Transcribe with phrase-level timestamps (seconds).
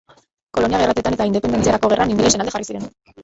[0.57, 2.89] Kolonia-gerrateetan eta independentziarako gerran ingelesen alde jarri ziren.